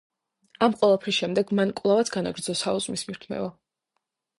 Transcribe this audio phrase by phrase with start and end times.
[0.67, 3.57] ამ ყველაფრის შემდეგ მან კვლავაც განაგრძო საუზმის მირთმევა.